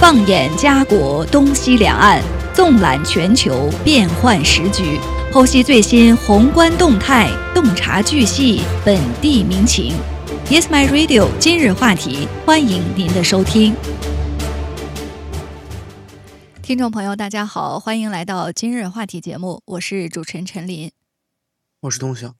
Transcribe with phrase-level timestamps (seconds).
[0.00, 2.22] 放眼家国东西两岸，
[2.54, 4.98] 纵览全球变幻时局，
[5.30, 9.92] 剖析最新宏观动态，洞察巨细本地民情。
[10.46, 11.28] Yes, my radio。
[11.38, 13.76] 今日话题，欢迎您的收听。
[16.62, 20.90] 听众朋友，大家好，欢迎来到今日话题节目，我是主持人陈琳，
[21.82, 22.32] 我是东晓。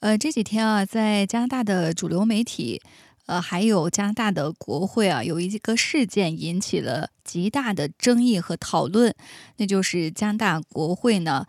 [0.00, 2.82] 呃，这几天啊，在加拿大的主流媒体。
[3.26, 9.14] 呃，还有加拿大的国会啊，有一个事件引起了极大的争议和讨论，
[9.56, 11.46] 那就是加拿大国会呢，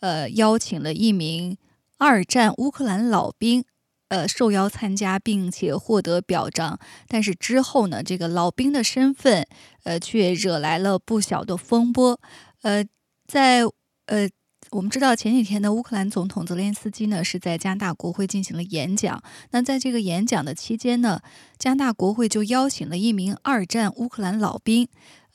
[0.00, 1.56] 呃，邀请了一名
[1.98, 3.64] 二战乌克兰老兵，
[4.08, 9.46] 呃，受邀参加并且获得表彰，但是之后呢，这个老兵的身份，
[9.84, 12.18] 呃，却惹来了不小的风波，
[12.62, 12.84] 呃，
[13.26, 13.62] 在
[14.06, 14.28] 呃。
[14.70, 19.22] 我们知道前几天的乌克兰总统泽连斯基呢是在加拿大国会进行了演讲。
[19.50, 21.20] 那在这个演讲的期间呢，
[21.58, 24.88] 加拿大国会就邀请了一名二战乌克兰老兵。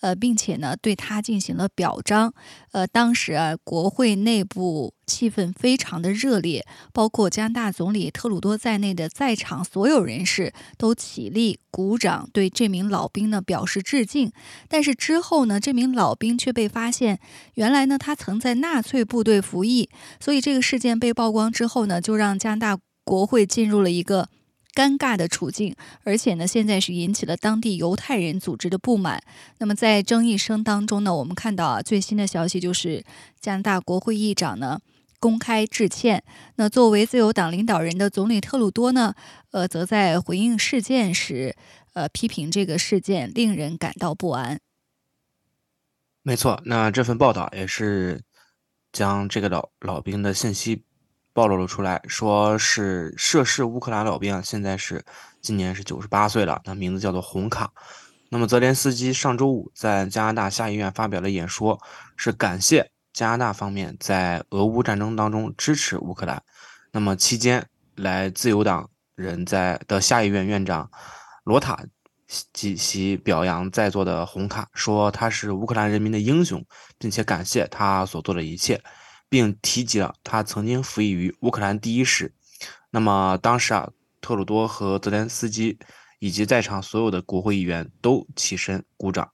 [0.04, 2.34] 呃，并且呢，对他进行了表彰。
[2.74, 14.30] 呃，当时啊，国会内部气氛非常的热烈，包括加拿大总理特鲁多在内的在场所有人士都起立鼓掌，对这名老兵呢表示致敬。
[14.68, 17.22] 但是之后呢，这名老兵却被发现，
[17.54, 19.90] 原来呢他曾在纳粹部队服役。
[20.20, 24.28] 所以这个事件被曝光之后呢，就让加拿大国会进入了一个。
[24.74, 29.22] 尴尬的处境，而且呢，现在是引起了当地犹太人组织的不满。
[29.60, 33.04] 那么在争议声当中呢，我们看到啊，最新的消息就是
[33.40, 34.80] 加拿大国会议长呢
[35.20, 36.24] 公开致歉。
[36.56, 39.14] 那作为自由党领导人的总理特鲁多呢，
[39.52, 41.56] 呃，则在回应事件时，
[41.94, 44.60] 呃，批评这个事件令人感到不安。
[46.24, 48.22] 没错，那这份报道也是
[48.92, 50.84] 将这个老老兵的信息。
[51.34, 55.04] 暴露了出来，说是涉事乌克兰老兵，现在是
[55.42, 57.72] 今年是九十八岁了，那名字叫做红卡。
[58.30, 61.80] 那么泽连斯基上周五在加拿大下议院发表了演说，
[62.16, 66.42] 是感谢加拿大方面在俄乌战争当中支持乌克兰。
[66.92, 70.90] 那么期间来自由党人在的下议院院长
[71.44, 71.84] 罗塔
[72.54, 76.64] 及其表扬在座的红卡，说他是乌克兰人民的英雄，
[76.98, 78.82] 并且感谢他所做的一切。
[79.34, 82.32] 并提及了他曾经服役于乌克兰第一师。
[82.92, 83.90] 那么当时啊，
[84.22, 85.80] 特鲁多和泽连斯基
[86.20, 89.32] 以及在场所有的国会议员都起身鼓掌。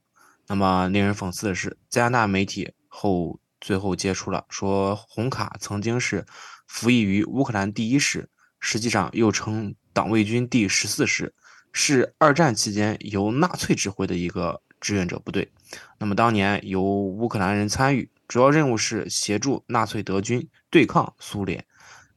[0.47, 6.25] 那么令人讽刺的是，加拿大媒体后最后揭出了说，红卡曾经是
[6.66, 8.29] 服役于乌克兰第一师，
[8.61, 11.33] 实际上又称党卫军第十四师，
[11.73, 15.51] 是二战期间由纳粹指挥的一个志愿者部队。
[15.97, 18.09] 那么当年由乌克兰人参与。
[18.28, 21.66] 主要任务是协助纳粹德军对抗苏联。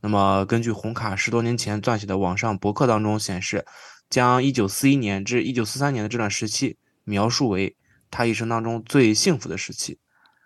[0.02, 3.64] 那么，根据红卡十多年前撰写的网上博客当中显示，
[4.10, 7.74] 将1941年至1943年的这段时期描述为
[8.10, 9.98] 他一生当中最幸福的时期。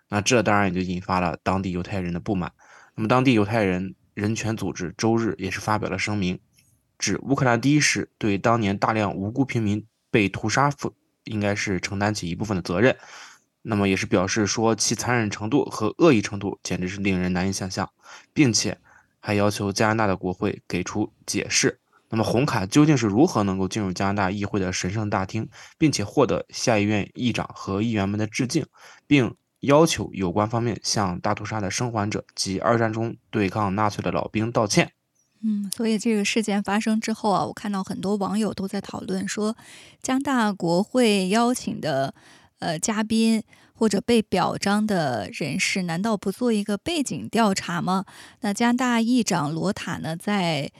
[0.07, 2.53] 那这当然也就引发了当地犹太人的不满。
[2.95, 6.39] 那么，当地犹太人人权组织周日也是发表了声明，
[6.97, 10.71] 指乌克兰第一师对当年大量无辜平民被屠杀，
[11.27, 12.97] 应该是承担起一部分的责任。
[13.61, 17.89] 那么也是表示说，其残忍程度和恶意程度简直是令人难以想象，
[18.33, 18.79] 并且
[19.19, 21.79] 还要求加拿大的国会给出解释。
[22.09, 28.65] 那么红卡究竟是如何能够进入加拿大议会的神圣大厅，并且获得下议院议长和议员们的致敬，
[29.05, 34.93] 并要求有关方面向大屠杀的生还者及二战中对抗纳粹的老兵道歉？
[35.43, 39.55] 嗯，所以这个事件发生之后啊，我看到很多网友都在讨论说，
[40.01, 42.13] 加拿大国会邀请的。
[42.59, 43.43] 呃，嘉宾
[43.75, 48.03] 或者被表彰的人士，难道不做一个背景调查吗？
[48.41, 50.71] 那加拿大议长罗塔呢，在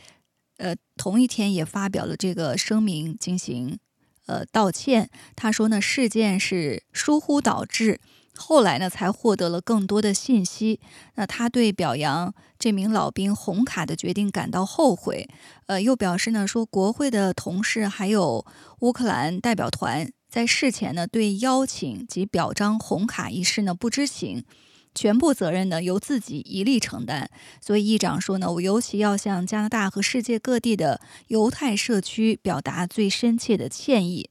[0.58, 3.78] 呃同一天也发表了这个声明，进行
[4.26, 5.08] 呃道歉。
[5.36, 8.00] 他说呢，事件是疏忽导致，
[8.38, 10.80] 后来呢才获得了更多的信息。
[11.16, 15.28] 那他对表扬这名老兵红卡的决定感到后悔。
[15.66, 18.46] 呃，又表示呢，说国会的同事还有
[18.80, 20.10] 乌克兰代表团。
[20.30, 24.44] 在事前呢，对邀请及表彰红卡一事呢不知情，
[24.94, 27.30] 全部责任呢由自己一力承担。
[27.62, 34.30] 所以议长说呢，我尤其要向加拿大和世界各地的犹太社区表达最深切的歉意。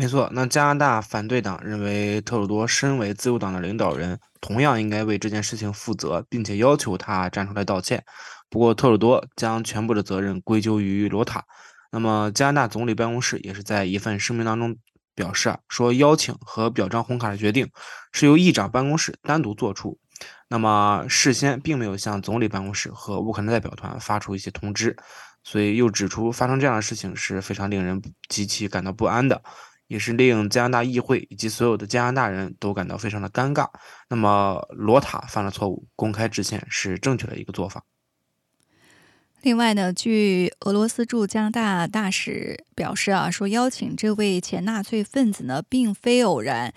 [0.00, 8.02] 没错，那加拿大反对党认为特鲁多身为自由党的领导人，同样应该为这件事情负责，并且要求他站出来道歉。
[8.48, 11.44] 不过特鲁多将全部的责任归咎于罗塔。
[11.92, 14.74] 那么，加拿大总理办公室也是在一份声明当中
[15.14, 17.68] 表示啊，说邀请和表彰红卡的决定
[18.10, 19.98] 是由议长办公室单独做出，
[20.48, 24.96] 那么事先并没有向总理办公室和乌克兰代表团发出一些通知，
[25.44, 28.00] 所以又指出发生这样的事情是非常令人
[28.30, 29.42] 极其感到不安的，
[29.90, 33.68] 也是令加拿大议会以及所有的加拿大人都感到非常的尴尬。
[34.08, 37.84] 那么罗塔犯了错误，公开致歉是正确的一个做法。
[39.42, 46.72] 另外呢，据俄罗斯驻加拿大大使表示啊，说邀请这位前纳粹分子呢，并非偶然。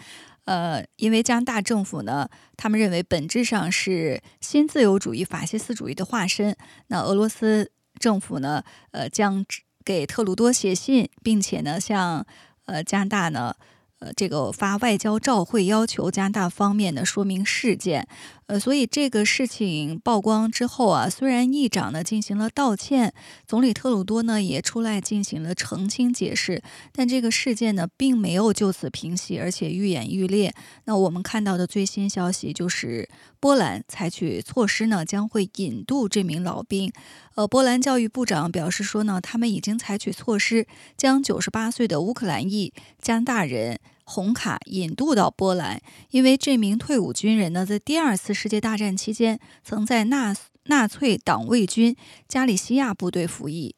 [0.46, 2.28] 呃，因为加拿大政府呢，
[2.58, 6.58] 他们认为本质上是新自由主义法西斯主义的化身。
[6.88, 9.46] 那俄罗斯政府呢，呃，将
[9.86, 12.26] 给特鲁多写信，并且呢，向
[12.66, 13.56] 呃加拿大呢。
[14.00, 18.06] 呃，这个发外交照会，要求加拿大方面的说明事件。
[18.48, 23.14] 呃，所以这个事情曝光之后啊，虽然议长呢进行了道歉，
[23.48, 26.62] 总理特鲁多呢也出来进行了澄清解释，
[26.92, 30.54] 但这个事件呢并没有就此平息，而且愈演愈烈。
[30.86, 33.08] 那我们看到的最新消息就是，
[33.40, 36.92] 波兰采取措施呢，将会引渡这名老兵。
[37.36, 40.68] 呃，波兰教育部长表示说呢，他们已经采取措施，
[40.98, 43.80] 将九十八岁的乌克兰裔加拿大人。
[44.04, 50.36] 红卡引渡到波兰，因为这名退伍军人呢，在第二次世界大战期间曾在纳
[50.66, 51.96] 纳粹党卫军
[52.28, 53.76] 加利西亚部队服役。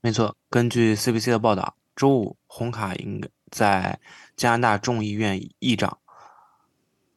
[0.00, 4.00] 没错，根据 CBC 的报道，周五红卡应该在
[4.36, 5.98] 加拿大众议院议长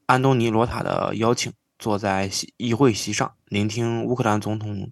[0.05, 4.91] 安东尼罗塔的邀请，坐在席议会席上，聆听乌克兰总统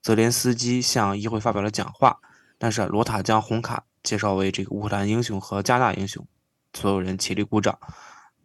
[0.00, 2.20] 泽连斯基向议会发表了讲话。
[2.58, 3.84] 但是罗塔将红卡。
[4.02, 6.24] 介绍为这个乌克兰英雄和加拿大英雄，
[6.72, 7.76] 所有人起立鼓掌。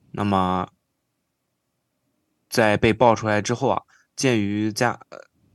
[0.09, 0.67] 那么，
[2.49, 3.83] 在被爆出来之后啊，
[4.15, 4.99] 鉴于加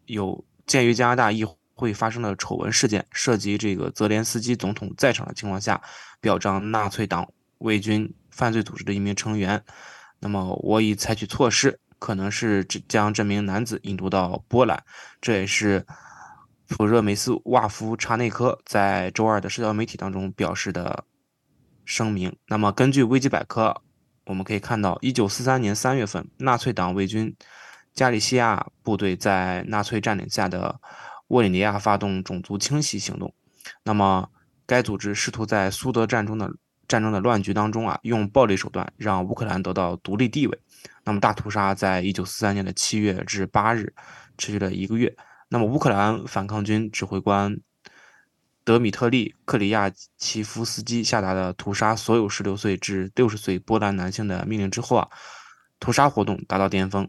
[0.04, 1.44] 有鉴于加拿大议
[1.74, 5.82] 会发生的丑闻事件，涉及这个泽连斯基总统在场的情况下，
[6.20, 7.28] 表彰纳粹党
[7.58, 9.60] 卫军犯罪组织的一名成员，
[10.20, 14.84] 那么我已采取措施，可能是将这名男子引渡到波兰，
[15.20, 15.84] 这也是。
[16.68, 21.04] 普热梅斯瓦夫查内科在周二的社交媒体当中表示的
[21.84, 22.36] 声明。
[22.48, 23.82] 那么，根据维基百科，
[24.24, 27.34] 我们可以看到，一九四三年三月份，纳粹党卫军
[27.94, 30.80] 加利西亚部队在纳粹占领下的
[31.28, 33.32] 沃里尼亚发动种族清洗行动。
[33.84, 34.28] 那么，
[34.66, 36.52] 该组织试图在苏德战中的
[36.88, 40.58] 战争的乱局当中啊，用暴力手段让乌克兰得到独立地位。
[41.04, 43.94] 那么，大屠杀在一九四三年的七月至八日
[44.36, 45.16] 持续了一个月。
[45.48, 47.56] 那么，乌克兰反抗军指挥官
[48.64, 55.08] 德米特利·克里亚奇夫斯基下达的屠杀所有16岁至60岁波兰男性的命令之后啊，
[55.78, 57.08] 屠杀活动达到巅峰。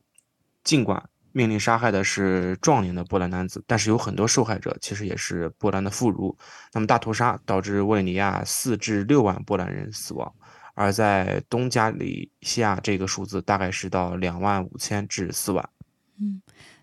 [0.63, 6.35] 尽管命令杀害的是壮年的波兰男子，但是有很多受害者其实也是波兰的妇孺。
[6.73, 10.31] 那么，大屠杀导致沃里尼亚4至6万波兰人死亡，
[10.75, 15.69] 而在东加里西亚，这个数字大概是到2万5千至4万。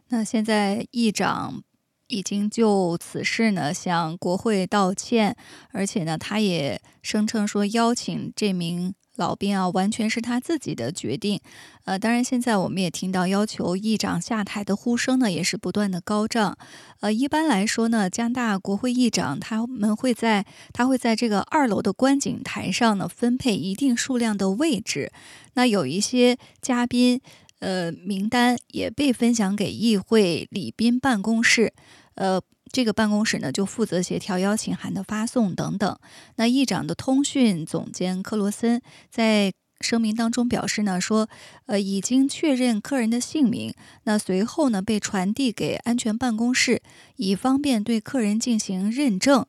[0.09, 1.62] 那现在议长
[2.09, 5.37] 已经就此事呢向国会道歉，
[5.73, 11.41] 而且呢，他也声称说邀请这名老兵啊，完全是他自己的决定。
[11.87, 16.56] 呃，当然现在我们也听到要求议长下台的呼声呢，也是不断的高涨。
[17.01, 25.11] 呃，一般来说呢，加拿大国会议长他们会在他会在这个二楼的观景台上呢分配一定数量的位置。
[25.55, 27.21] 那有一些嘉宾。
[27.64, 31.72] 呃，名单也被分享给议会礼宾办公室，
[32.14, 32.38] 呃，
[32.70, 35.98] 这个办公室呢就负责协调邀请函的发送等等。
[36.36, 39.50] 那议长的通讯总监克罗森在
[39.81, 41.27] 声明当中表示呢，说，
[41.65, 43.72] 呃，已经确认客人的姓名，
[44.03, 46.82] 那随后呢被传递给安全办公室，
[47.17, 49.46] 以方便对客人进行认证。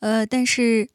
[0.00, 0.88] 呃，但是。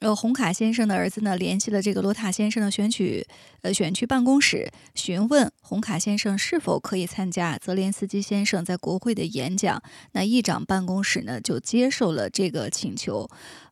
[0.00, 3.26] 呃，红卡先生的儿子呢，联系了这个罗塔先生的选举
[3.62, 9.82] 呃选区办公室，询问红卡先生是否可以参加泽连斯基先生在国会的演讲。
[10.12, 13.26] 那议长办公室呢，就接受了这个请求。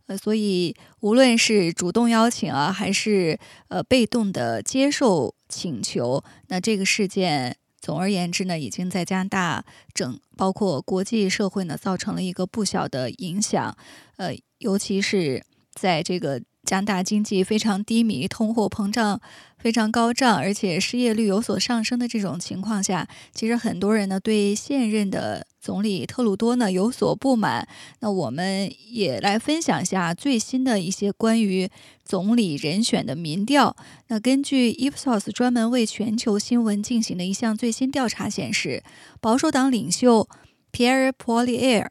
[0.06, 3.38] 呃，所以无论是主动邀请啊，还是
[3.68, 13.76] 呃被动的接受请求，那这个事件总而言之呢，已经在加拿大整包括国际社会呢，造成了一个不小的影响。
[14.16, 15.44] 呃，尤其是。
[15.74, 19.20] 在这个加拿大经济非常低迷、通货膨胀
[19.58, 27.68] 非常高涨，而且失业率有所上升的这种情况下，其实很多人呢对现任的总理特鲁多呢有所不满。
[28.00, 31.68] 那我们也来分享一下最新的一些关于
[32.04, 33.76] 总理人选的民调。
[34.08, 38.82] 那根据 Ipsos 专门为全球新闻进行的一项最新调查显示，
[39.20, 40.28] 保守党领袖
[40.72, 41.88] Pierre Poilievre。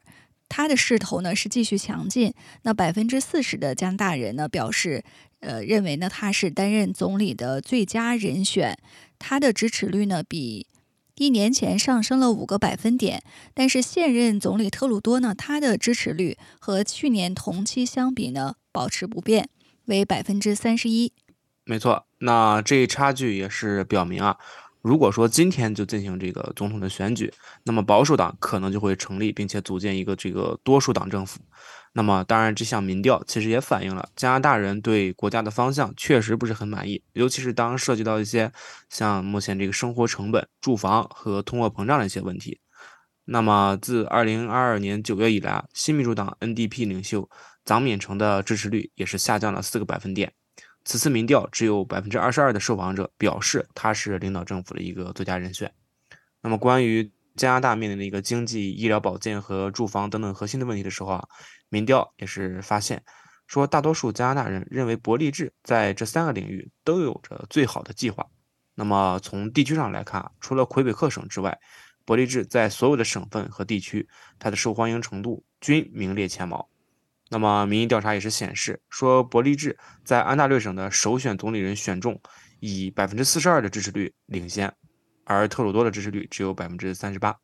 [0.48, 2.32] 他的势头呢是继续强劲，
[2.62, 5.02] 那百分之四十的加拿大人呢表示，
[5.40, 8.78] 呃，认为呢他是担任总理的最佳人选，
[9.18, 10.66] 他的支持率呢比
[11.16, 13.22] 一年前上升了五个百分点，
[13.52, 19.48] 但是现任总理特鲁多呢，他的支持率和去年同期相比呢保持不变。
[19.86, 21.12] 为百分之三十一。
[21.64, 24.38] 没错，那这一差距也是表明啊，
[24.84, 31.40] 如果说今天就进行这个总统的选举，那么保守党可能就会成立，并且组建一个这个多数党政府。
[31.94, 38.52] 那么，当然，这项民调其实也反映了加拿大人对国家的方向确实不是很满意，尤其是当涉及到一些
[38.90, 42.60] 像目前这个生活成本、住房和通货膨胀的一些问题。
[43.24, 47.26] 那么，自2022年9月以来，新民主党 NDP 领袖
[47.64, 50.34] 臧勉成的支持率也是下降了四个百分点。
[50.84, 55.72] 此次民调只有百分之二十二的受访者表示他是领导政府的一个最佳人选。
[56.40, 61.28] 那么，关于加拿大面临的一个经济、医疗保健和住房等等核心的问题的时候啊。
[61.70, 63.02] 民调也是发现，
[63.48, 68.24] 说大多数加拿大人认为伯利治在这三个领域都有着最好的计划。
[68.76, 71.58] 那么从地区上来看，除了魁北克省之外，
[72.04, 76.68] 伯利治在所有的省份和地区，它的受欢迎程度均名列前茅。
[77.30, 82.20] 那么民意调查也是显示，说伯利治在安大略省的首选总理人选中，
[82.60, 84.72] 以百分之四十二的支持率领先，
[85.24, 87.36] 而特鲁多的支持率只有百分之三十八。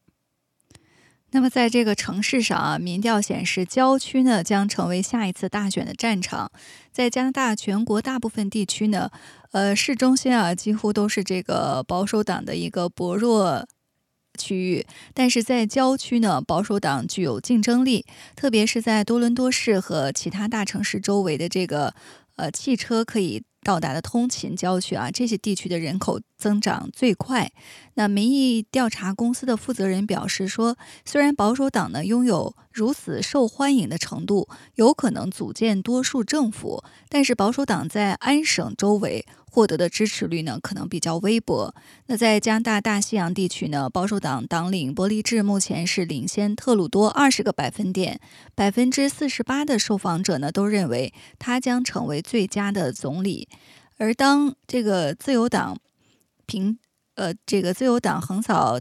[1.32, 6.50] 那么，在这个城市上啊，民调显示，郊区呢将成为下一次大选的战场。
[6.90, 9.10] 在加拿大全国大部分地区呢，
[9.52, 13.64] 呃，市中心啊几乎都是这个保守党的一个薄弱
[14.40, 21.94] 区域，但是在郊区呢，保守党具有竞争力，特别是在多伦多市和其他大城市周围的这个
[22.36, 23.42] 呃汽车可以。
[23.62, 27.52] 到达的通勤郊区啊，这些地区的人口增长最快。
[27.92, 39.26] 那民意调查公司的负责人表示说，虽然保守党呢拥有如此受欢迎的程度，有可能组建多数政府，但是保守党在安省周围。
[39.50, 41.74] 获得的支持率呢，可能比较微薄。
[42.06, 48.20] 那在加拿大大西洋地区呢，保守党党领伯利治目前是领先特鲁多二十个百分点，
[48.54, 53.48] 百分之四十八的受访者呢都认为他将成为最佳的总理。
[53.98, 55.76] 而当这个自由党
[56.46, 56.78] 平
[57.16, 58.78] 呃这个自由党横扫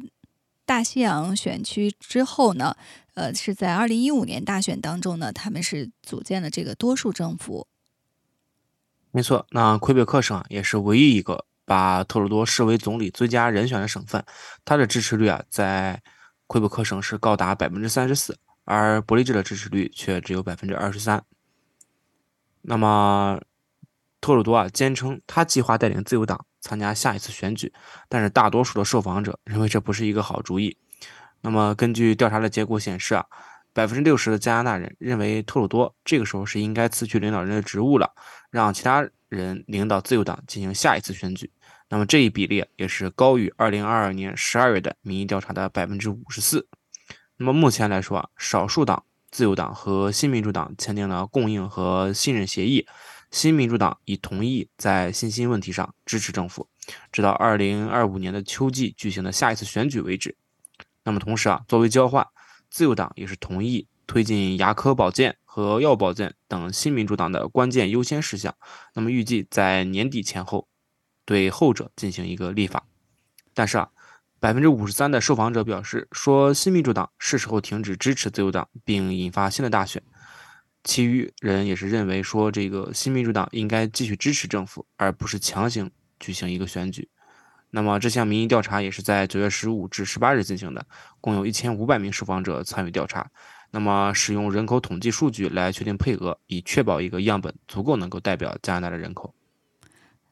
[0.65, 2.75] 大西洋选区之后呢，
[3.15, 7.65] 呃是在二零一五年大选当中呢，他们是组建了这个多数政府。
[9.11, 14.23] 没错，那魁北克省也是唯一一个把特鲁多视为总理最佳人选的省份，
[14.63, 15.99] 他的支持率啊，在
[16.45, 21.23] 魁北克省是高达百分之三十四，而伯利治的支持率却只有百分之二十三。
[22.61, 23.41] 那么，
[24.21, 27.73] 特鲁多啊，坚称他计划带领自由党参加下一次选举，
[28.07, 30.77] 但是大多数的受访者认为这不是一个好主意。
[31.41, 33.25] 那么，根据调查的结果显示啊。
[33.79, 38.13] 百分之六十的加拿大人认为特鲁多这个时候是应该辞去领导人的职务了，
[38.51, 41.49] 让其他人领导自由党进行下一次选举。
[41.87, 46.67] 那么这一比例也是高于二零二二年十二月的民意调查的百分之五十四。
[47.37, 52.85] 那么目前来说啊，少数党自由党和新民主党签订了供应和信任协议，
[53.31, 56.67] 新民主党已同意在信心问题上支持政府，
[57.13, 60.35] 直到二零二五年的秋季举行的下一次选举为止。
[61.05, 62.27] 那么同时啊，作为交换。
[62.69, 68.55] 自由党也是同意推进牙科保健和药保健等新民主党的关键优先事项，
[68.93, 70.67] 那么预计在年底前后
[71.25, 72.85] 对后者进行一个立法。
[73.53, 73.89] 但是啊，
[74.39, 80.01] 百分之五十三的受访者表示说新民主党是时候停止支持自由党，并引发新的大选。
[80.83, 87.09] 其余人也是认为说这个新民主党应该继续支持政府，而不是强行举行一个选举。
[87.71, 90.85] 那么这项民意调查也是在九月十五至十八日进行的，
[91.21, 93.29] 共有一千五百名受访者参与调查。
[93.71, 99.33] 那么使用人口统计数据来确定配额，以确保一个样本足够能够代表加拿大的人口。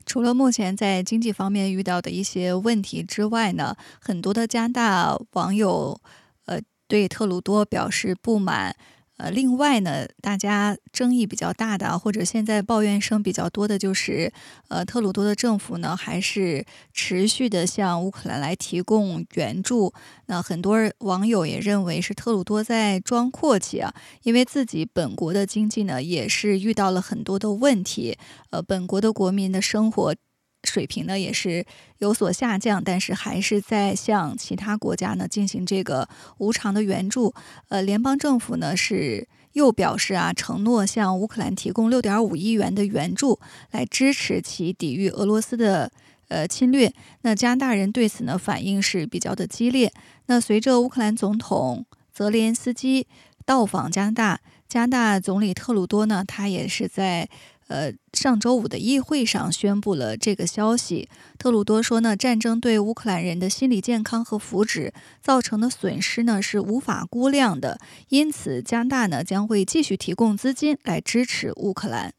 [0.06, 6.02] 除了目前在经济方面遇到的一些问题之外呢，很多的加拿大网友
[6.46, 8.76] 呃对特鲁多表示不满。
[9.18, 14.32] 呃，另外呢，大家争议比较大的，或者现在抱怨声比较多的，就是
[14.68, 19.92] 呃，特鲁多的政府呢，还是持续的向乌克兰来提供援助。
[20.28, 23.94] 那很多网友也认为是特鲁多在装阔气啊，
[24.24, 28.18] 因为自己本国的经济呢，也是遇到了很多的问题。
[28.52, 30.16] 呃，本国的国民的生活。
[30.64, 31.66] 水平呢也是
[32.00, 36.10] 有所下降，但是还是在向其他国家呢进行这个
[36.40, 37.34] 无偿的援助。
[37.70, 43.40] 呃，联邦政府呢是又表示啊，承诺向乌克兰提供六点五亿元的援助，
[43.72, 45.92] 来支持其抵御俄罗斯的
[46.28, 46.92] 呃侵略。
[47.22, 49.94] 那加拿大人对此呢反应是比较的激烈。
[50.26, 53.08] 那随着乌克兰总统泽连斯基
[53.46, 57.30] 到访加拿大，加拿大总理特鲁多呢，他也是在。
[57.68, 61.10] 呃，上周五的议会上宣布了这个消息。
[61.38, 72.14] 特鲁多说呢，战争对乌克兰人的心理健康和福祉造成的损失呢是无法估量的，因此加拿大呢将会继续提供资金来支持乌克兰。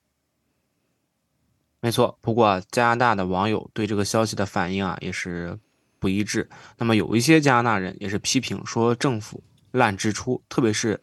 [1.80, 5.58] 没错，不过加拿大的网友对这个消息的反应啊也是
[5.98, 6.50] 不一致。
[6.76, 11.00] 那么有一些加拿大人也是批评说政府滥支出，特别是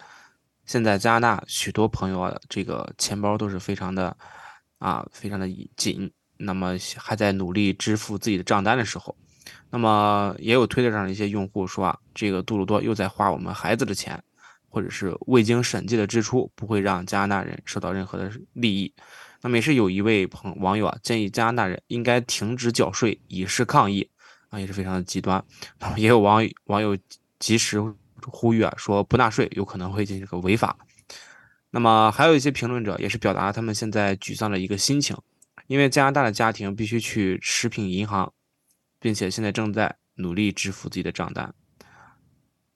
[0.65, 4.15] 现在加拿大许多朋友啊这个钱包都是非常的
[4.77, 9.15] 啊非常的紧，那么还在努力支付自己的账单的时候，
[9.69, 14.21] 那么也有推特上的一些用户说啊，这个杜鲁多又在花我们孩子的钱，
[14.67, 18.93] 或者是未经审计的支出不会让加拿大人受到任何的利益。
[19.41, 24.09] 那么也是有一位朋网友啊建议加拿大人应该停止缴税以示抗议
[24.49, 25.43] 啊，也是非常的极端。
[25.79, 26.97] 那么也有网友网友
[27.37, 27.79] 及时
[28.27, 30.77] 呼吁啊，说不纳税有可能会进行个违法。
[31.71, 35.17] 那么还有一些评论者也是表达他们现在沮丧的一个心情，
[35.67, 38.31] 因为加拿大的家庭必须去食品银行，
[38.99, 41.53] 并且现在正在努力支付自己的账单。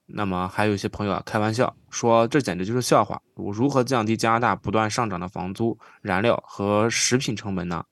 [0.05, 3.22] 那么还有一些朋友啊，开玩笑说这简直就是笑话。
[3.36, 7.86] 我如何降低加拿大不断上涨的房租、燃料和食品成本呢？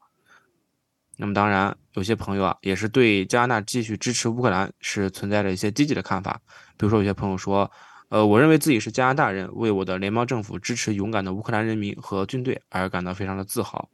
[1.20, 6.40] 那么当然，有些朋友啊，也是对加拿大继续支持乌克兰是存在着一些积极的看法。
[6.78, 7.70] 比如说，有些朋友说，
[8.10, 13.90] 呃，我认为自己是加拿大人，为我的联邦政府支持勇敢的乌克兰人民和军队而感到非常的自豪。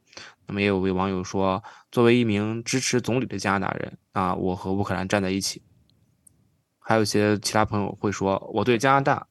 [0.46, 5.62] 那么也有位网友说，作为一名支持总理的加拿大人啊，我和乌克兰站在一起。
[6.78, 9.26] 还有一些其他朋友会说，我对加拿大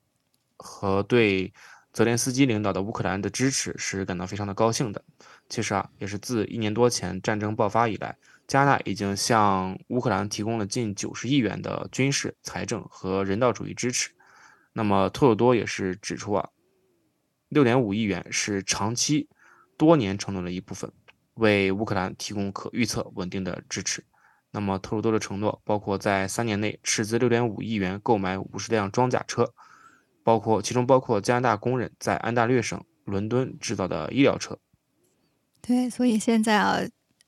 [0.58, 1.54] 和对
[1.94, 5.04] 泽连斯基领导的乌克兰的支持是感到非常的高兴的。
[5.48, 14.10] 其实啊，也是自一年多前战争爆发以来，加拿大已经向乌克兰提供了近九十亿元的军事、财政和人道主义支持。
[14.74, 16.50] 那么特鲁多也是指出啊，
[17.50, 19.30] 六点五亿元是长期、
[19.78, 20.92] 多年承诺的一部分，
[21.36, 24.04] 为乌克兰提供可预测、稳定的支持。
[24.50, 29.54] 那么特鲁多的承诺包括在三年内斥资六点五亿元购买五十辆装甲车，
[30.24, 34.58] 包括其中包括加拿大工人在安大略省伦敦制造的医疗车。
[35.62, 36.82] 对，所以现在啊。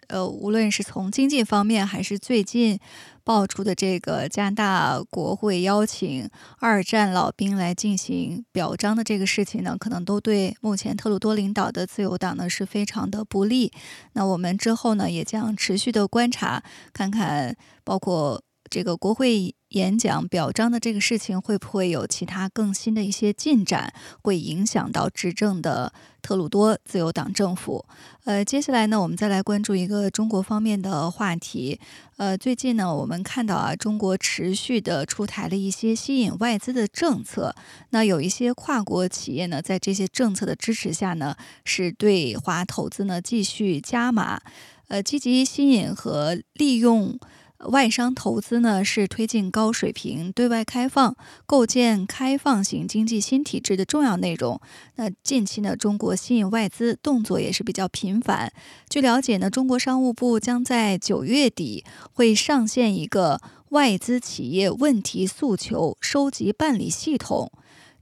[0.07, 2.79] 呃，无论是从经济方面，还是最近
[3.23, 6.29] 爆出的这个加拿大国会邀请
[6.59, 13.71] 二战老兵来进行表彰的这个事情呢，可能都对目前特鲁多领导的自由党呢是非常的不利。
[14.13, 16.61] 那我们之后呢，也将持续的观察，
[16.93, 18.43] 看看包括。
[18.67, 27.85] 这个国会演讲表彰的这个事情会不会有其他更新的一些进展，会影响到执政的特鲁多自由党政府？
[28.23, 31.77] 呃，接下来呢，我们再来关注一个中国方面的话题。
[32.15, 37.53] 呃，最近呢，我们看到啊，中国持续的出台了一些吸引外资的政策。
[37.89, 41.35] 那有一些跨国企业呢，在这些政策的支持下呢，
[41.65, 44.39] 是对华投资呢继续加码，
[44.87, 47.19] 呃，积极吸引和利用。
[47.59, 51.15] 外商投资呢，是推进高水平对外开放、
[51.45, 54.59] 构建开放型经济新体制的重要内容。
[54.95, 58.51] 那近期呢，中国吸引外资动作也是比较频繁。
[58.89, 67.51] 据了解呢，中国商务部将在九月底会上线一个外资企业问题诉求收集办理系统。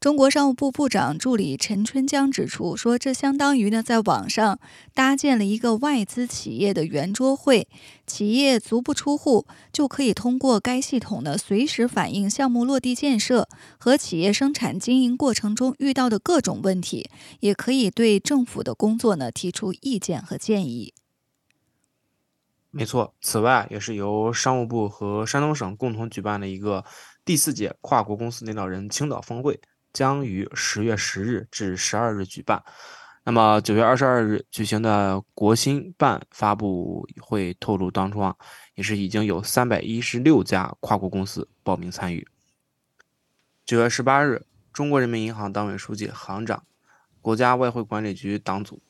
[0.03, 4.59] 中国商务部部长助理陈春江指出，说这相当于呢，在网上
[4.93, 7.69] 搭建了一个外资企业的圆桌会，
[8.05, 20.93] 企业足不出户就可以通过该系统呢，随时反映项目落地建设和企业生产经营过程中遇到的各种问题，也可以对政府的工作呢提出意见和建议。
[22.71, 26.83] 没错，此外也是由商务部和山东省共同举办的一个
[27.23, 29.61] 第四届跨国公司领导人青岛峰会。
[29.93, 32.61] 将于十月十日至十二日举办。
[33.23, 38.35] 那么九月二十二日举行的国新办发布会透露，当中啊
[38.75, 42.27] 也是已经有三百一十六家跨国公司报名参与。
[43.65, 46.65] 九月十八日，中国人民银行党委书记、行长、
[47.21, 48.81] 国家外汇管理局党组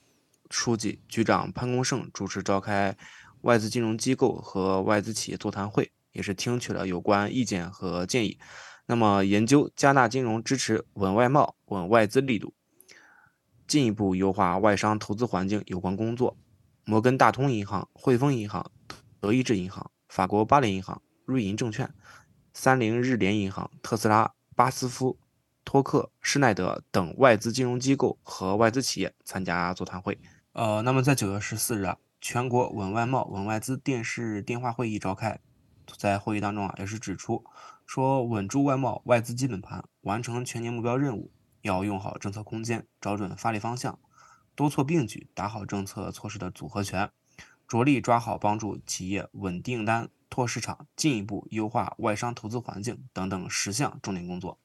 [0.49, 2.97] 书记、局长潘功胜主持召开
[3.41, 8.39] 外资金融机构和外资企业座谈会，也是听取了有关意见和建议。
[8.85, 12.53] 那么，研究加大金融支持、稳外贸、稳外资力度，
[13.65, 16.37] 进一步优化外商投资环境有关工作。
[16.83, 18.69] 摩根大通银行、汇丰银行、
[19.21, 21.93] 德意志银行、法国巴黎银行、瑞银证券、
[22.53, 25.17] 三菱日联银行、特斯拉、巴斯夫、
[25.63, 30.19] 托克、施耐德等外资金融机构和外资企业参加座谈会。
[30.51, 35.39] 呃，那么在九月十四日啊，全国稳外贸、稳外资电视电话会议召开，
[35.97, 37.45] 在会议当中啊，也是指出。
[37.85, 43.99] 说稳住外贸外资基本盘，完成全年目标任务，要用好政策空间，找准发力方向，
[44.55, 47.11] 多措并举，打好政策措施的组合拳，
[47.67, 54.59] 着力抓好帮助企业稳订单、拓市场、进一步优化外商投资环境等等十项重点工作。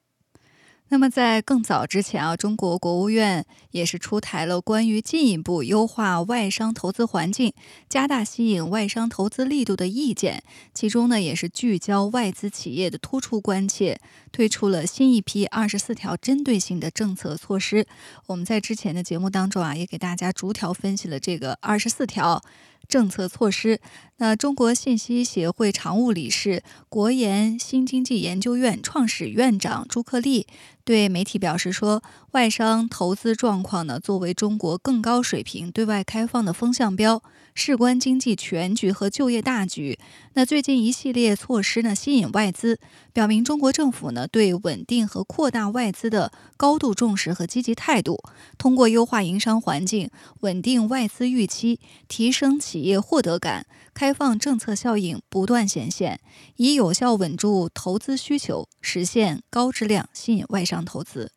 [0.91, 7.53] 那么在更早之前啊，中国国务院也是出台了关于进一步优化外商投资环境、
[7.87, 17.85] 加大吸引外商投资力度的意见，其中呢也是聚焦外资企业的突出关切，推出了新一批二十四条针对性的政策措施。
[18.25, 22.41] 我们在之前的节目当中啊，也给大家逐条分析了这个二十四条。
[22.87, 23.79] 政策措施。
[24.17, 30.45] 那中国信息协会常务理事、国研新经济研究院创始院长朱克利
[30.83, 39.97] 对媒体表示说：“外商投资状况呢，作为中国更高水平对外开放的风向标，事关经济全局和就业大局。
[40.33, 42.77] 那最近一系列措施呢，吸引外资，
[43.13, 48.21] 表明中国政府呢对稳定和扩大外资的高度重视和积极态度。
[48.57, 50.09] 通过优化营商环境，
[50.41, 53.65] 稳定外资预期，提升企业获得感。”
[53.99, 56.21] 开放政策效应不断显现，
[56.55, 61.31] 以有效稳住投资需求，实现高质量吸引外商投资。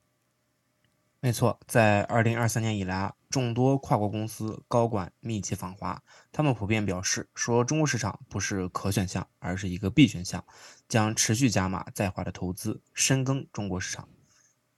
[1.18, 10.44] 没错，在二零二三年以来，众多跨国公司高管密集访华，他们普遍表示说，中国市场不是可选项，而是一个必选项，
[10.88, 14.08] 将持续加码在华的投资，深耕中国市场。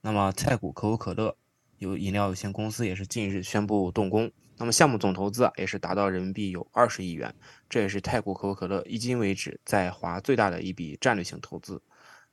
[0.01, 1.35] 那么，太古可口可乐
[1.77, 4.31] 有饮料有限公司也是近日宣布动工。
[4.57, 7.35] 那么项目总投资啊，也是达到人民币有二十亿元，
[7.69, 11.81] 这也是太古可口可乐迄今为止在华最大的一笔战略性投资。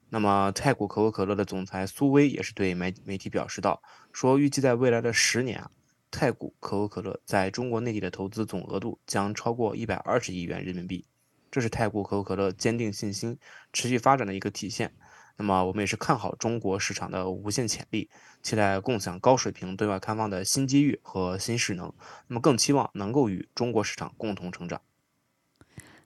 [0.09, 3.83] 那么太古可口可乐的总裁苏威也是对媒媒体表示道，
[4.13, 5.71] 说预计在未来的十年啊，
[6.11, 11.05] 太古可口可乐在中国内地的投资总额度将超过一百二十亿元人民币，
[11.51, 13.39] 这是太古可口可乐坚定信心、
[13.73, 14.93] 持续发展的一个体现。
[15.37, 18.09] 那么我们也是看好中国市场的无限潜力，
[18.43, 21.93] 期待共享高水平对外开放的新机遇和新势能。
[22.29, 24.81] 那么更期望能够与中国市场共同成长。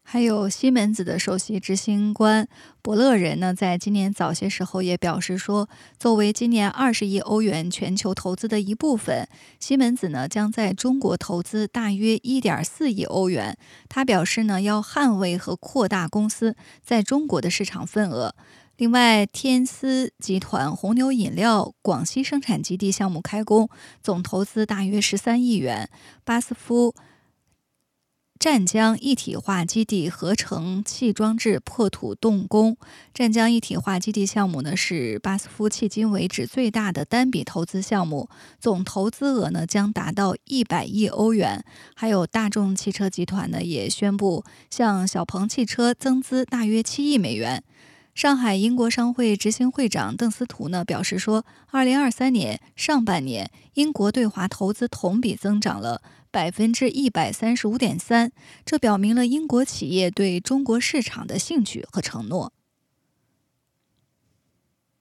[0.08, 2.46] 还有西门子的首席执行官
[2.80, 13.58] 伯乐人呢，在今年早些时候也表示说，作为今年二十亿欧元全球投资的一部分，西门子呢将在中国投资大约一点四亿欧元。
[13.88, 18.36] 他表示呢，要捍卫和扩大公司在中国的市场份额。
[18.78, 23.70] 另外，天丝集团红牛饮料广西生产基地项目开工，
[24.02, 25.88] 总投资大约十三亿元。
[26.26, 26.94] 巴斯夫
[28.38, 32.76] 湛江一体化基地合成器装置破土动工。
[33.14, 38.28] 湛江一体化基地项目呢，是巴斯夫迄今为止最大的单笔投资项目，
[38.60, 41.64] 总投资额呢将达到一百亿欧元。
[41.94, 47.64] 还有大众汽车集团呢，也宣布向小鹏汽车增资大约七亿美元。
[48.16, 56.00] 上海英国商会执行会长邓斯图呢表示说，二零二三年上半年，英国对华投资同比增长了
[56.30, 58.32] 百分之一百三十五点三，
[58.64, 62.54] 这表明了英国企业对中国市场的兴趣和承诺。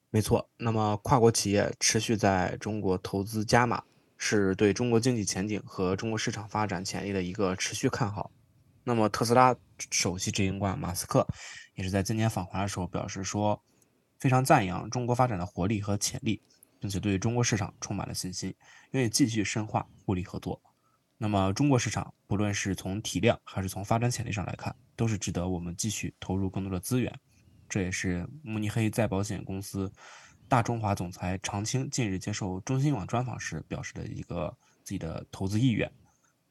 [0.10, 3.82] 没错，那么跨国企业持续在中国投资加码，
[4.18, 8.30] 是对中国经济前景和中国市场发展潜力的一个持续看好。
[8.84, 9.56] 那么特斯拉
[9.90, 11.26] 首席执行官马斯克。
[11.76, 13.62] 也是在今年访华的时候表示说，
[14.20, 16.42] 非常赞扬中国发展的活力和潜力，
[16.80, 18.54] 并且对中国市场充满了信心，
[18.92, 20.62] 愿意继续深化互利合作。
[21.18, 27.14] 那么，中国市场不论是从体量还是从发展潜力上来看，都是值得我们继续投入更多的资源。
[27.70, 29.92] 这也是慕尼黑再保险公司
[30.48, 35.92] 大中华总裁常青近日接受中新网专访时表示的一个自己的投资意愿。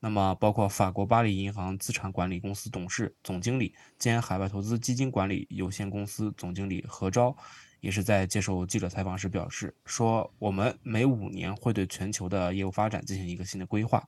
[0.04, 7.34] 那么，包括法国巴黎银行资产管理公司董事总经理兼海外投资基金管理有限公司总经理何钊，
[7.80, 14.06] 也是在接受记者采访时表示说：“我们每五年会对全球的业务发展进行一个新的规划。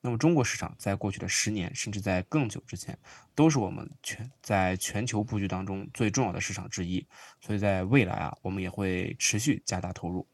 [0.00, 2.98] 那么，中国市场在过去的十年，甚至在更久之前，
[3.36, 7.06] 都是我们全在全球布局当中最重要的市场之一。
[7.40, 10.26] 所以在未来啊，我们也会持续加大投入。”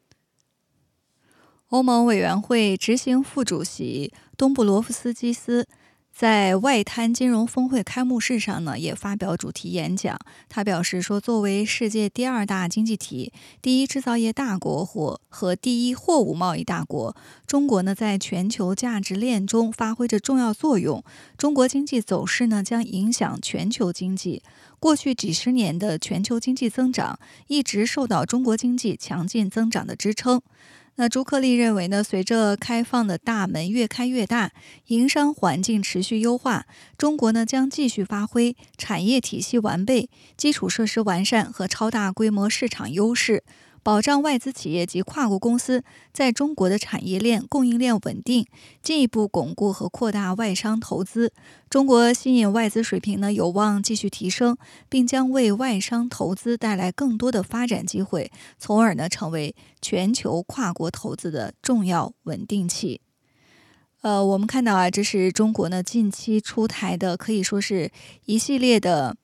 [1.72, 5.66] 欧盟委员会执行副主席东布罗夫斯基斯
[6.14, 10.18] 在外滩金融峰会开幕式上呢，也发表主题演讲。
[10.50, 13.32] 他表示说，作为世界第二大经济体、
[13.62, 21.02] 第一制造业大国或和第一货物贸易大国，中国呢在全球价值链中发挥着重要作用。
[21.38, 24.42] 中国经济走势呢将影响全球经济。
[24.78, 30.42] 过去几十年的全球经济增长一直受到中国经济强劲增长的支撑。
[30.96, 34.52] 那朱克利认为呢，随着开放的大门越开越大，
[34.88, 36.66] 营商环境持续优化，
[36.98, 43.42] 中国呢将继续发挥产业体系完备、基础设施完善和超大规模市场优势，
[43.82, 48.46] 保障外资企业及跨国公司在中国的产业链、供应链稳定，
[48.80, 51.32] 进一步巩固和扩大外商投资。
[51.68, 54.56] 中国吸引外资水平呢有望继续提升，
[54.88, 63.00] 并将为外商投资带来更多的发展机会，从而呢成为全球跨国投资的重要稳定器。
[64.02, 67.90] 呃，我们看到啊，这是中国呢近期出台的，可以说是
[68.26, 69.16] 一系列的。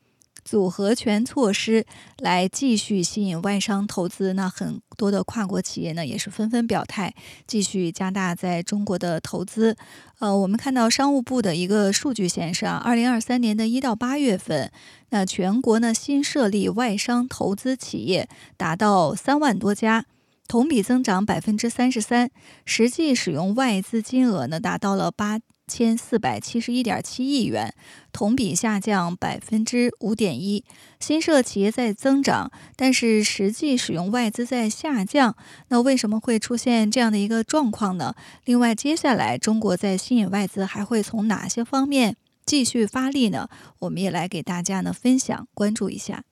[0.49, 1.85] 组合拳措施
[2.21, 7.15] 来继续吸引外商投资，那很多的跨国企业呢也是纷纷表态，
[7.47, 9.77] 继续加大在中国的投资。
[10.21, 14.73] 呃，我们看到商务部的一个数据显示啊，二零二三年的一到八月份，
[15.11, 20.07] 那全国呢新设立外商投资企业达到三万多家，
[20.47, 22.31] 同比增长百分之三十三，
[22.65, 25.41] 实际使用外资金额呢达到了八。
[25.69, 27.75] 千四百七十一点七亿元，
[28.13, 30.65] 同比下降百分之五点一。
[30.99, 35.37] 新设企业在增长，但是实际使用外资在下降。
[35.69, 38.17] 那为什么会出现这样的一个状况呢？
[38.45, 43.49] 另外，接下来中国在吸引外资还会从哪些方面继续发力呢？
[43.81, 46.25] 我们也来给大家呢分享关注一下。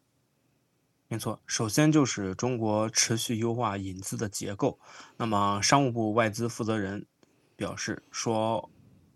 [1.09, 4.81] 没错，首先就是中国持续优化引资的结构。
[5.19, 7.07] 那么，商务部外资负责人
[7.55, 8.69] 表示说。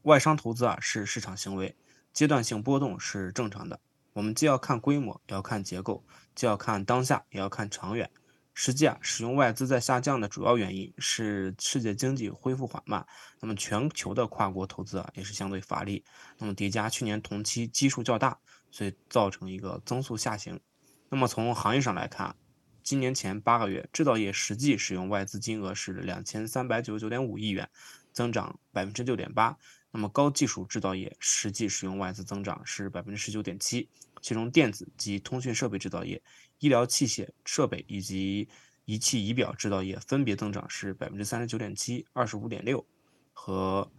[0.02, 1.76] 外商投资啊是市场行为，
[2.12, 3.78] 阶段性波动是正常的。
[4.12, 6.02] 我们既要看规模，也要看结构；
[6.34, 8.10] 既要看当下，也要看长远。
[8.52, 13.06] 实际啊，使用外资在下降的主要原因是世界经济恢复缓慢，
[13.40, 16.04] 那么全球的跨国投资啊也是相对乏力。
[16.38, 18.36] 那么叠加去年同期基数较大，
[18.70, 20.58] 所以造成一个增速下行。
[21.08, 22.34] 那么从行业上来看，
[22.82, 27.70] 今年前八个月制造业实际使用外资金额是两千三百九十九点五亿元，
[28.12, 29.56] 增长百分之六点八。
[29.92, 33.88] 那么高技术制造业实际使用外资增长是百分之十九点七，
[34.20, 36.22] 其中电子及通讯设备制造业、
[36.61, 38.48] 医疗器械设备以及
[38.85, 42.87] 仪器仪表制造业分别增长是百分之三十九点七、二十五点六，
[43.33, 43.90] 和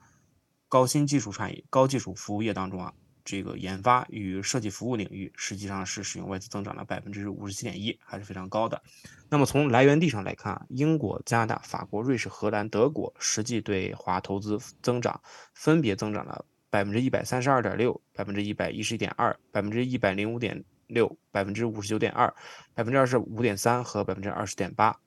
[0.69, 2.93] 高新技术产业、高技术服务业当中啊。
[3.23, 8.81] 这个研发与设计服务领域实际上是使用外资增长了百分之五十七点一，还是非常高的。
[9.29, 15.19] 那么从来源地上来看，英国、加拿大、法国、瑞士、荷兰、德国实际对华投资增长
[15.53, 22.34] 分别增长了百分之一百三十二点六、百分之一百一十一点二、百分之一百零五点六、百分之五十九点二、
[22.73, 24.97] 百分之二十五点三和百分之二十点八。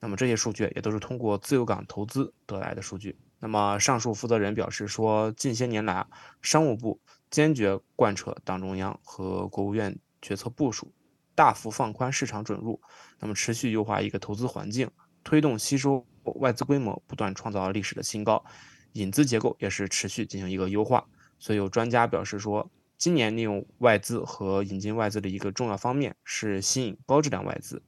[0.00, 3.16] 那么这些数据也都是通过自由港投资得来的数据。
[3.38, 6.06] 那么上述负责人表示说，近些年来，
[6.40, 7.00] 商务部
[7.34, 10.92] 坚决贯彻党中央和国务院决策部署，
[11.34, 12.80] 大幅放宽市场准入，
[13.18, 14.88] 那么持续优化一个投资环境，
[15.24, 18.44] 推动吸收外资规模不断创造历史的新高，
[18.92, 21.04] 引资结构也是持续进行一个优化。
[21.40, 27.82] 所以有专家表示说，今年利用外资和引进外资的一个重要方面是吸引高质量外资。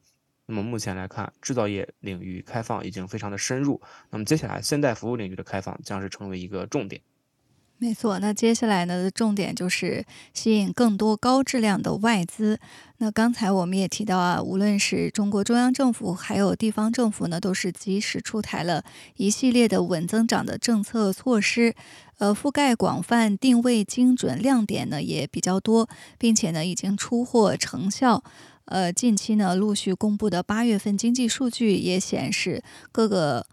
[0.46, 3.80] 那么目前来看，制造业领域开放已经非常的深入。
[4.10, 7.00] 那么接下来，现代服务领域的开放将是成为一个重点。
[7.78, 12.58] 没错，那接下来呢，重点就是吸引更多高质量的外资。
[12.98, 18.82] 那刚才我们也提到啊，无论是中国中央政府还有地方政府呢，都是及时出台了
[19.16, 21.74] 一系列的稳增长的政策措施，
[22.16, 25.86] 呃，覆盖广泛，定位精准，亮点呢也比较多，
[26.16, 28.24] 并且呢已经出货成效。
[28.64, 33.46] 呃，近期呢，陆续公布的八月份经济数据也显示，各个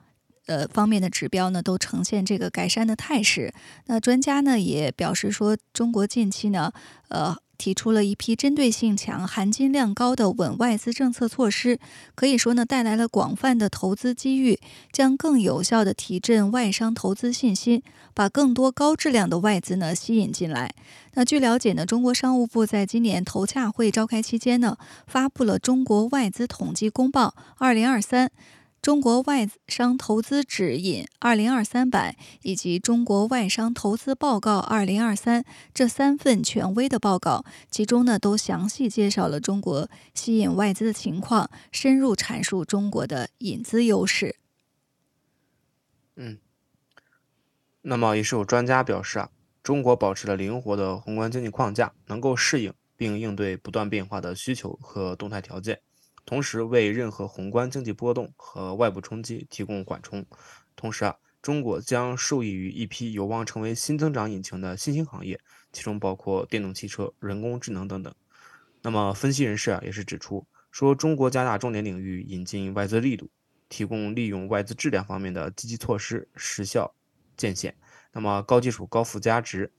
[0.48, 3.54] 呃方面的指标呢都呈现这个改善的态势。
[3.88, 6.72] 那专家呢也表示说，中国近期呢，
[7.10, 7.38] 呃。
[7.56, 11.80] 提出了一批针对性强、含金量高的稳外资政策措施，
[12.14, 14.60] 可以说呢带来了广泛的投资机遇，
[14.92, 17.82] 将更有效的提振外商投资信心，
[18.14, 20.74] 把更多高质量的外资呢吸引进来。
[21.14, 24.76] 那据了解呢，中国商务部在今年投洽会召开期间呢，
[25.08, 28.28] 发布了《中国外资统计公报（二零二三）》。
[28.84, 44.36] 中国外商投资指引二零二三版以及中国外商投资报告二零二三这三份权威的报告，其中呢都详细介绍了中国吸引外资的情况，深入阐述中国的引资优势。
[46.18, 46.40] 嗯，
[47.84, 49.30] 那么也是有专家表示啊，
[49.64, 55.80] 中国保持了灵活的宏观经济框架，能够适应并应对不断变化的需求和动态条件。
[56.26, 60.26] 同时为任何宏观经济波动和外部冲击提供缓冲。
[60.76, 65.40] 同时啊，中国将受益于一批有望成为新增长引擎的新兴行业，
[65.72, 68.14] 其中包括电动汽车、人工智能等等。
[68.82, 73.30] 那么分析人士啊也是指出，说中国加大重点领域引进外资力度，
[73.70, 76.96] 提供利用外资质量方面的积极措施实效
[77.38, 77.76] 见显。
[78.12, 79.72] 那么高技术高附加值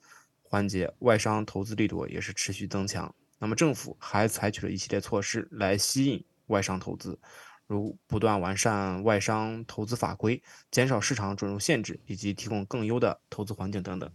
[0.43, 3.15] 环节外商投资力度也是持续增强。
[3.39, 6.25] 那么政府还采取了一系列措施来吸引。
[6.47, 7.19] 外商投资，
[7.67, 14.11] 如不断完善外商投资法规、减少市场准入限制，以及提供更优的投资环境等等。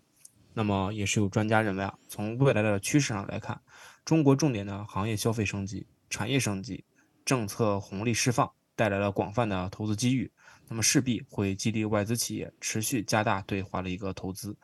[0.53, 3.61] 那么，也是有专家认为啊，从未来的趋势上来看，
[4.03, 6.83] 中国重点的行业消费升级、产业升级、
[7.23, 10.29] 政策红利释放带来了广泛的投资机遇，
[10.67, 14.57] 那么势必会激励外资企业持续加大对华的一个投资。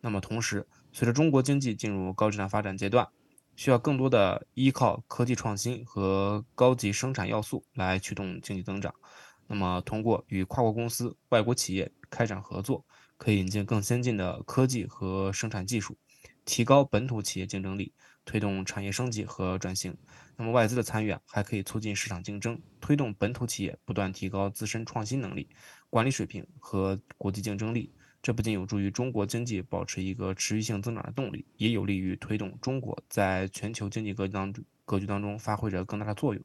[0.00, 3.06] 那么同时，随着中国经济进入高质量发展阶段，
[3.62, 8.92] 需要更多的依靠科技创新和高级生产要素来驱动经济增长。
[9.46, 12.84] 那么，通过与跨国公司、外国企业开展合作，
[13.16, 15.96] 可以引进更先进的科技和生产技术，
[16.44, 17.92] 提高本土企业竞争力，
[18.24, 19.96] 推动产业升级和转型。
[20.36, 25.48] 那么，外资的参与啊，还可以促进市场竞争，推动本土企业不断提高自身创新能力、
[25.88, 27.92] 管理水平和国际竞争力。
[28.22, 36.42] 这不仅有助于中国经济保持一个持续性增长的动力，也有利于推动中国在全球经济格局当中格局当中发挥着更大的作用。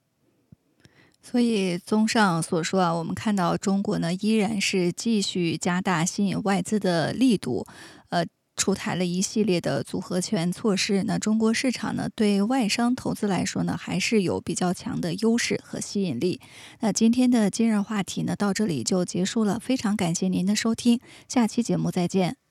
[1.21, 7.65] 所以，综上所说啊，我们看到中国呢依然是继续加大吸引外资的力度，
[8.09, 8.25] 呃。
[8.57, 16.41] 出台了一系列的组合拳措施，那中国市场呢，对外商投资来说呢，还是有比较强的优势和吸引力。
[16.79, 22.46] 那今天的今日话题呢，到这里就结束了，非常感谢您的收听，下期节目再见。